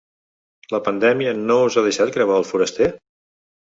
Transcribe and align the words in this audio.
La 0.75 0.79
pandèmia 0.87 1.35
no 1.43 1.59
us 1.69 1.79
ha 1.83 1.87
deixat 1.91 2.19
gravar 2.19 2.43
‘El 2.43 2.51
Foraster’? 2.53 2.95